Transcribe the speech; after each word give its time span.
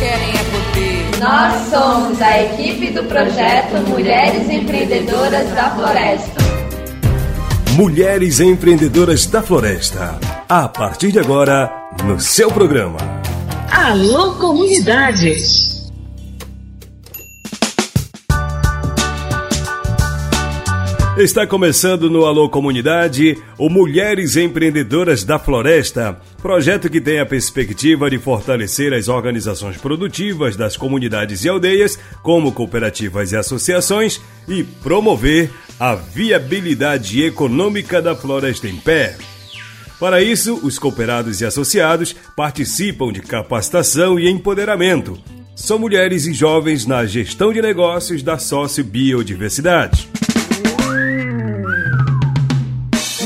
querem 0.00 0.30
é 0.30 0.44
poder. 0.44 1.20
Nós 1.20 1.68
somos 1.68 2.22
a 2.22 2.42
equipe 2.42 2.90
do 2.90 3.04
projeto 3.04 3.76
Mulheres 3.86 4.48
Empreendedoras 4.48 5.50
da 5.50 5.70
Floresta. 5.70 6.40
Mulheres 7.72 8.40
Empreendedoras 8.40 9.26
da 9.26 9.42
Floresta. 9.42 10.18
A 10.48 10.66
partir 10.68 11.12
de 11.12 11.18
agora, 11.18 11.70
no 12.04 12.18
seu 12.18 12.50
programa. 12.50 12.98
Alô, 13.70 14.32
comunidade! 14.36 15.69
Está 21.20 21.46
começando 21.46 22.08
no 22.08 22.24
Alô 22.24 22.48
Comunidade 22.48 23.36
o 23.58 23.68
Mulheres 23.68 24.38
Empreendedoras 24.38 25.22
da 25.22 25.38
Floresta, 25.38 26.18
projeto 26.40 26.88
que 26.88 26.98
tem 26.98 27.20
a 27.20 27.26
perspectiva 27.26 28.08
de 28.08 28.18
fortalecer 28.18 28.94
as 28.94 29.06
organizações 29.06 29.76
produtivas 29.76 30.56
das 30.56 30.78
comunidades 30.78 31.44
e 31.44 31.48
aldeias, 31.50 31.98
como 32.22 32.52
cooperativas 32.52 33.32
e 33.32 33.36
associações, 33.36 34.18
e 34.48 34.64
promover 34.64 35.50
a 35.78 35.94
viabilidade 35.94 37.22
econômica 37.22 38.00
da 38.00 38.16
floresta 38.16 38.66
em 38.66 38.76
pé. 38.76 39.14
Para 40.00 40.22
isso, 40.22 40.58
os 40.62 40.78
cooperados 40.78 41.42
e 41.42 41.44
associados 41.44 42.16
participam 42.34 43.12
de 43.12 43.20
capacitação 43.20 44.18
e 44.18 44.26
empoderamento. 44.26 45.18
São 45.54 45.78
mulheres 45.78 46.26
e 46.26 46.32
jovens 46.32 46.86
na 46.86 47.04
gestão 47.04 47.52
de 47.52 47.60
negócios 47.60 48.22
da 48.22 48.38
sócio-biodiversidade. 48.38 50.09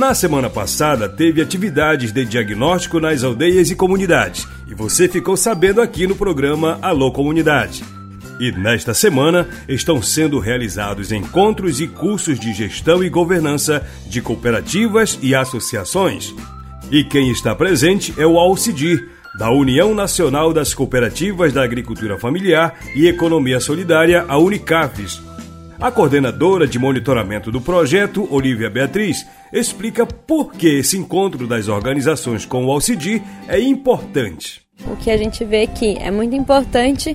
Na 0.05 0.15
semana 0.15 0.51
passada, 0.51 1.09
teve 1.09 1.41
atividades 1.41 2.12
de 2.12 2.27
diagnóstico 2.27 3.01
nas 3.01 3.25
aldeias 3.25 3.71
e 3.71 3.75
comunidades, 3.75 4.47
e 4.69 4.75
você 4.75 5.09
ficou 5.09 5.35
sabendo 5.35 5.81
aqui 5.81 6.07
no 6.07 6.15
programa 6.15 6.79
Alô 6.83 7.11
Comunidade. 7.11 7.83
E 8.39 8.53
nesta 8.53 8.93
semana 8.93 9.48
estão 9.67 10.03
sendo 10.03 10.39
realizados 10.39 11.11
encontros 11.11 11.81
e 11.81 11.89
cursos 11.89 12.39
de 12.39 12.53
gestão 12.53 13.03
e 13.03 13.09
governança 13.09 13.83
de 14.06 14.20
cooperativas 14.20 15.19
e 15.23 15.34
associações. 15.34 16.34
E 16.91 17.03
quem 17.03 17.31
está 17.31 17.55
presente 17.55 18.12
é 18.19 18.27
o 18.27 18.39
Alcidir, 18.39 19.09
da 19.39 19.50
União 19.50 19.95
Nacional 19.95 20.53
das 20.53 20.75
Cooperativas 20.75 21.55
da 21.55 21.65
Agricultura 21.65 22.19
Familiar 22.19 22.78
e 22.95 23.09
Economia 23.09 23.59
Solidária, 23.59 24.27
a 24.28 24.37
Unicafes. 24.37 25.23
A 25.80 25.91
coordenadora 25.91 26.67
de 26.67 26.78
monitoramento 26.78 27.50
do 27.50 27.61
projeto, 27.61 28.27
Olivia 28.30 28.70
Beatriz, 28.70 29.27
explica 29.53 30.06
por 30.06 30.53
que 30.53 30.78
esse 30.78 30.97
encontro 30.97 31.47
das 31.47 31.69
organizações 31.69 32.47
com 32.47 32.64
o 32.64 32.70
Alcidir 32.70 33.22
é 33.48 33.61
importante. 33.61 34.62
O 34.86 34.97
que 34.97 35.11
a 35.11 35.16
gente 35.16 35.44
vê 35.44 35.66
que 35.66 35.98
é 35.98 36.11
muito 36.11 36.34
importante 36.34 37.14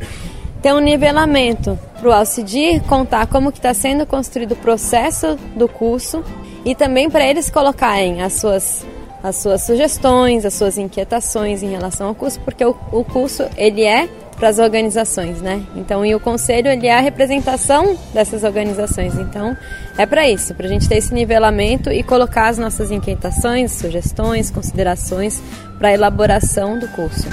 ter 0.61 0.73
um 0.73 0.79
nivelamento 0.79 1.79
para 1.99 2.09
o 2.09 2.11
Alcidir 2.11 2.81
contar 2.83 3.27
como 3.27 3.51
que 3.51 3.59
está 3.59 3.73
sendo 3.73 4.05
construído 4.05 4.51
o 4.51 4.57
processo 4.57 5.37
do 5.55 5.67
curso 5.67 6.23
e 6.65 6.75
também 6.75 7.09
para 7.09 7.25
eles 7.25 7.49
colocarem 7.49 8.21
as 8.21 8.33
suas 8.33 8.85
as 9.21 9.35
suas 9.35 9.63
sugestões, 9.63 10.45
as 10.45 10.53
suas 10.53 10.77
inquietações 10.77 11.61
em 11.61 11.69
relação 11.71 12.07
ao 12.07 12.15
curso, 12.15 12.39
porque 12.39 12.63
o, 12.63 12.73
o 12.89 13.03
curso 13.03 13.43
ele 13.57 13.83
é 13.83 14.07
para 14.39 14.47
as 14.47 14.57
organizações, 14.57 15.41
né? 15.41 15.61
Então, 15.75 16.05
e 16.05 16.15
o 16.15 16.19
conselho 16.19 16.69
ele 16.69 16.87
é 16.87 16.97
a 16.97 17.01
representação 17.01 17.99
dessas 18.13 18.43
organizações. 18.43 19.15
Então, 19.15 19.55
é 19.97 20.05
para 20.05 20.29
isso, 20.29 20.55
para 20.55 20.65
a 20.65 20.69
gente 20.69 20.87
ter 20.87 20.95
esse 20.95 21.13
nivelamento 21.13 21.91
e 21.91 22.01
colocar 22.01 22.47
as 22.47 22.57
nossas 22.57 22.89
inquietações, 22.89 23.73
sugestões, 23.73 24.49
considerações 24.49 25.41
para 25.77 25.89
a 25.89 25.93
elaboração 25.93 26.79
do 26.79 26.87
curso. 26.87 27.27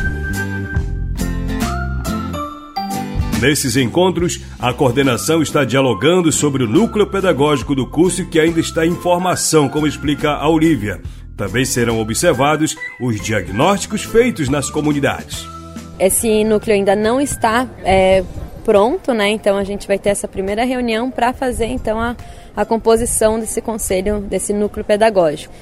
Nesses 3.41 3.77
encontros, 3.77 4.41
a 4.59 4.73
coordenação 4.73 5.43
está 5.43 5.65
dialogando 5.65 6.33
sobre 6.33 6.65
o 6.65 6.69
núcleo 6.69 7.07
pedagógico 7.07 7.75
do 7.75 7.87
curso 7.87 8.27
que 8.27 8.41
ainda 8.41 8.59
está 8.59 8.85
em 8.85 8.97
formação, 8.97 9.69
como 9.69 9.87
explica 9.87 10.33
a 10.33 10.49
Olivia. 10.49 11.01
Também 11.37 11.65
serão 11.65 12.01
observados 12.01 12.75
os 13.01 13.21
diagnósticos 13.21 14.03
feitos 14.03 14.49
nas 14.49 14.71
comunidades. 14.71 15.56
Esse 15.99 16.45
núcleo 16.45 16.75
ainda 16.75 16.95
não 16.95 17.21
está 17.21 17.67
é, 17.85 18.23
pronto, 18.65 19.15
né? 19.15 19.29
Então 19.29 19.57
a 19.57 19.65
gente 19.65 19.87
vai 19.87 19.99
ter 19.99 20.11
essa 20.11 20.29
primeira 20.29 20.65
reunião 20.65 21.11
para 21.11 21.33
fazer 21.33 21.67
então 21.67 22.01
a, 22.01 22.17
a 22.55 22.65
composição 22.65 23.39
desse 23.39 23.61
conselho, 23.61 24.21
desse 24.21 24.53
núcleo 24.53 24.85
pedagógico. 24.85 25.55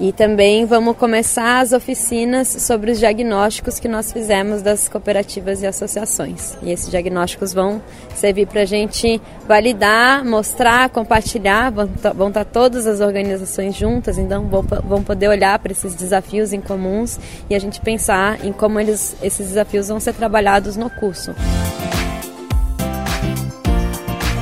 E 0.00 0.12
também 0.12 0.64
vamos 0.64 0.96
começar 0.96 1.58
as 1.58 1.72
oficinas 1.72 2.46
sobre 2.46 2.92
os 2.92 3.00
diagnósticos 3.00 3.80
que 3.80 3.88
nós 3.88 4.12
fizemos 4.12 4.62
das 4.62 4.88
cooperativas 4.88 5.60
e 5.60 5.66
associações. 5.66 6.56
E 6.62 6.70
esses 6.70 6.88
diagnósticos 6.88 7.52
vão 7.52 7.82
servir 8.14 8.46
para 8.46 8.60
a 8.60 8.64
gente 8.64 9.20
validar, 9.48 10.24
mostrar, 10.24 10.88
compartilhar. 10.90 11.72
Vão 11.72 11.86
estar 11.86 12.14
tá, 12.14 12.30
tá 12.30 12.44
todas 12.44 12.86
as 12.86 13.00
organizações 13.00 13.74
juntas, 13.74 14.18
então 14.18 14.46
vão, 14.46 14.62
vão 14.62 15.02
poder 15.02 15.26
olhar 15.28 15.58
para 15.58 15.72
esses 15.72 15.96
desafios 15.96 16.52
em 16.52 16.60
comuns 16.60 17.18
e 17.50 17.54
a 17.56 17.58
gente 17.58 17.80
pensar 17.80 18.44
em 18.44 18.52
como 18.52 18.78
eles, 18.78 19.16
esses 19.20 19.48
desafios 19.48 19.88
vão 19.88 19.98
ser 19.98 20.14
trabalhados 20.14 20.76
no 20.76 20.88
curso 20.88 21.34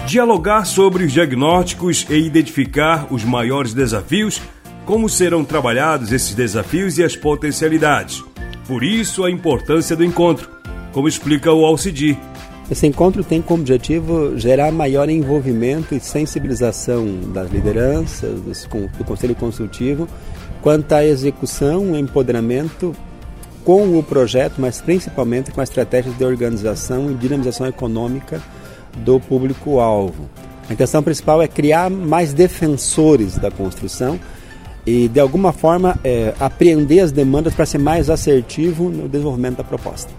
dialogar 0.06 0.64
sobre 0.64 1.02
os 1.02 1.12
diagnósticos 1.12 2.06
e 2.08 2.14
identificar 2.14 3.12
os 3.12 3.24
maiores 3.24 3.74
desafios 3.74 4.40
como 4.86 5.08
serão 5.08 5.44
trabalhados 5.44 6.12
esses 6.12 6.32
desafios 6.32 6.96
e 6.96 7.02
as 7.02 7.16
potencialidades. 7.16 8.24
Por 8.68 8.84
isso, 8.84 9.24
a 9.24 9.30
importância 9.30 9.96
do 9.96 10.04
encontro, 10.04 10.48
como 10.92 11.08
explica 11.08 11.52
o 11.52 11.66
Alcidi. 11.66 12.16
Esse 12.70 12.86
encontro 12.86 13.24
tem 13.24 13.42
como 13.42 13.62
objetivo 13.62 14.38
gerar 14.38 14.70
maior 14.70 15.08
envolvimento 15.08 15.94
e 15.94 16.00
sensibilização 16.00 17.04
das 17.32 17.50
lideranças, 17.50 18.40
do 18.40 19.04
Conselho 19.04 19.34
Consultivo, 19.34 20.08
quanto 20.62 20.92
à 20.92 21.04
execução 21.04 21.94
e 21.94 22.00
empoderamento 22.00 22.94
com 23.64 23.98
o 23.98 24.02
projeto, 24.02 24.54
mas 24.58 24.80
principalmente 24.80 25.50
com 25.50 25.60
as 25.60 25.68
estratégias 25.68 26.16
de 26.16 26.24
organização 26.24 27.10
e 27.10 27.14
dinamização 27.14 27.66
econômica 27.66 28.40
do 28.98 29.18
público-alvo. 29.18 30.28
A 30.68 30.72
intenção 30.72 31.02
principal 31.02 31.42
é 31.42 31.48
criar 31.48 31.90
mais 31.90 32.32
defensores 32.32 33.36
da 33.36 33.50
construção 33.50 34.18
e 34.86 35.08
de 35.08 35.18
alguma 35.18 35.52
forma 35.52 35.98
é, 36.04 36.32
apreender 36.38 37.00
as 37.00 37.10
demandas 37.10 37.54
para 37.54 37.66
ser 37.66 37.78
mais 37.78 38.08
assertivo 38.08 38.88
no 38.88 39.08
desenvolvimento 39.08 39.56
da 39.56 39.64
proposta. 39.64 40.12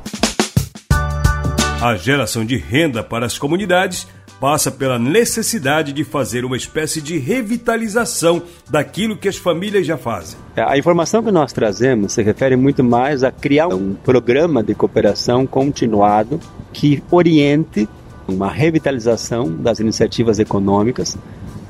A 1.81 1.95
geração 1.95 2.44
de 2.44 2.57
renda 2.57 3.03
para 3.03 3.25
as 3.25 3.38
comunidades 3.38 4.07
passa 4.39 4.69
pela 4.72 5.00
necessidade 5.00 5.91
de 5.91 6.03
fazer 6.03 6.45
uma 6.45 6.57
espécie 6.57 7.01
de 7.01 7.17
revitalização 7.17 8.41
daquilo 8.69 9.17
que 9.17 9.27
as 9.27 9.38
famílias 9.38 9.85
já 9.85 9.97
fazem. 9.97 10.38
É, 10.56 10.61
a 10.61 10.77
informação 10.77 11.23
que 11.23 11.31
nós 11.31 11.51
trazemos 11.53 12.13
se 12.13 12.22
refere 12.22 12.56
muito 12.56 12.83
mais 12.83 13.23
a 13.23 13.31
criar 13.31 13.67
um 13.67 13.94
programa 13.94 14.61
de 14.61 14.75
cooperação 14.75 15.45
continuado 15.47 16.39
que 16.73 17.01
oriente 17.09 17.88
uma 18.27 18.51
revitalização 18.51 19.50
das 19.56 19.79
iniciativas 19.79 20.38
econômicas 20.38 21.17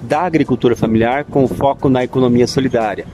da 0.08 0.22
agricultura 0.22 0.76
familiar 0.76 1.26
com 1.26 1.48
foco 1.48 1.90
na 1.90 2.04
economia 2.04 2.48
solidária. 2.48 3.06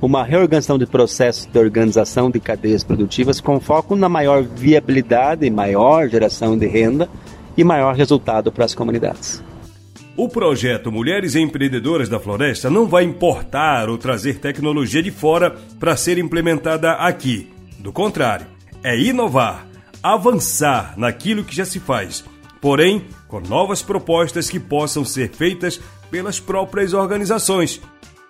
Uma 0.00 0.22
reorganização 0.22 0.76
de 0.76 0.86
processos 0.86 1.46
de 1.46 1.58
organização 1.58 2.30
de 2.30 2.38
cadeias 2.38 2.84
produtivas 2.84 3.40
com 3.40 3.58
foco 3.58 3.96
na 3.96 4.08
maior 4.08 4.42
viabilidade, 4.42 5.48
maior 5.48 6.06
geração 6.08 6.58
de 6.58 6.66
renda 6.66 7.08
e 7.56 7.64
maior 7.64 7.94
resultado 7.94 8.52
para 8.52 8.66
as 8.66 8.74
comunidades. 8.74 9.42
O 10.16 10.28
projeto 10.28 10.92
Mulheres 10.92 11.34
Empreendedoras 11.34 12.08
da 12.08 12.20
Floresta 12.20 12.68
não 12.68 12.86
vai 12.86 13.04
importar 13.04 13.88
ou 13.88 13.96
trazer 13.96 14.38
tecnologia 14.38 15.02
de 15.02 15.10
fora 15.10 15.56
para 15.80 15.96
ser 15.96 16.18
implementada 16.18 16.92
aqui. 16.92 17.50
Do 17.78 17.90
contrário, 17.90 18.46
é 18.82 18.96
inovar, 18.96 19.66
avançar 20.02 20.94
naquilo 20.96 21.42
que 21.42 21.56
já 21.56 21.64
se 21.64 21.80
faz, 21.80 22.22
porém 22.64 23.04
com 23.28 23.40
novas 23.40 23.82
propostas 23.82 24.48
que 24.48 24.58
possam 24.58 25.04
ser 25.04 25.28
feitas 25.28 25.78
pelas 26.10 26.40
próprias 26.40 26.94
organizações. 26.94 27.78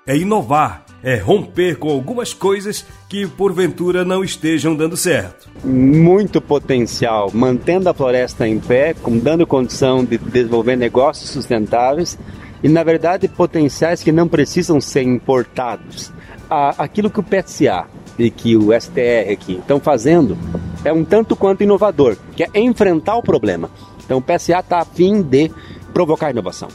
É 0.04 0.16
inovar, 0.16 0.84
é 1.04 1.16
romper 1.16 1.78
com 1.78 1.88
algumas 1.88 2.34
coisas 2.34 2.84
que 3.08 3.28
porventura 3.28 4.04
não 4.04 4.24
estejam 4.24 4.74
dando 4.74 4.96
certo. 4.96 5.48
Muito 5.64 6.40
potencial, 6.40 7.30
mantendo 7.32 7.88
a 7.88 7.94
floresta 7.94 8.48
em 8.48 8.58
pé, 8.58 8.96
dando 9.22 9.46
condição 9.46 10.04
de 10.04 10.18
desenvolver 10.18 10.74
negócios 10.74 11.30
sustentáveis 11.30 12.18
e, 12.60 12.68
na 12.68 12.82
verdade, 12.82 13.28
potenciais 13.28 14.02
que 14.02 14.10
não 14.10 14.26
precisam 14.26 14.80
ser 14.80 15.02
importados. 15.02 16.12
Aquilo 16.50 17.08
que 17.08 17.20
o 17.20 17.22
PSA 17.22 17.86
e 18.18 18.32
que 18.32 18.56
o 18.56 18.72
STR 18.72 19.30
aqui 19.32 19.58
estão 19.58 19.78
fazendo 19.78 20.36
é 20.84 20.92
um 20.92 21.04
tanto 21.04 21.34
quanto 21.34 21.62
inovador, 21.62 22.16
que 22.36 22.44
é 22.44 22.50
enfrentar 22.54 23.16
o 23.16 23.22
problema. 23.22 23.70
Então 24.04 24.18
o 24.18 24.22
PSA 24.22 24.60
está 24.60 24.80
a 24.80 24.84
fim 24.84 25.22
de 25.22 25.50
provocar 25.92 26.30
inovação 26.30 26.68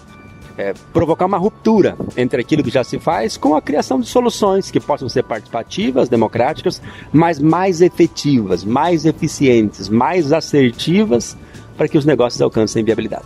é, 0.59 0.73
provocar 0.91 1.25
uma 1.25 1.37
ruptura 1.37 1.95
entre 2.17 2.41
aquilo 2.41 2.61
que 2.61 2.69
já 2.69 2.83
se 2.83 2.99
faz 2.99 3.37
com 3.37 3.55
a 3.55 3.61
criação 3.61 3.97
de 3.97 4.07
soluções 4.07 4.69
que 4.69 4.79
possam 4.79 5.07
ser 5.07 5.23
participativas, 5.23 6.09
democráticas, 6.09 6.81
mas 7.13 7.39
mais 7.39 7.81
efetivas, 7.81 8.65
mais 8.65 9.05
eficientes, 9.05 9.87
mais 9.87 10.33
assertivas 10.33 11.37
para 11.77 11.87
que 11.87 11.97
os 11.97 12.03
negócios 12.03 12.41
alcancem 12.41 12.83
viabilidade. 12.83 13.23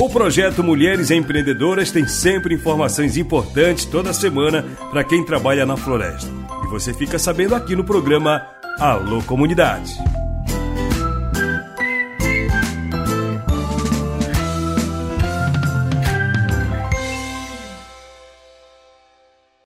O 0.00 0.10
projeto 0.10 0.64
Mulheres 0.64 1.12
Empreendedoras 1.12 1.92
tem 1.92 2.08
sempre 2.08 2.56
informações 2.56 3.16
importantes 3.16 3.84
toda 3.84 4.12
semana 4.12 4.64
para 4.90 5.04
quem 5.04 5.24
trabalha 5.24 5.64
na 5.64 5.76
floresta. 5.76 6.28
Você 6.74 6.92
fica 6.92 7.20
sabendo 7.20 7.54
aqui 7.54 7.76
no 7.76 7.84
programa 7.84 8.48
Alô 8.80 9.22
Comunidade. 9.22 9.96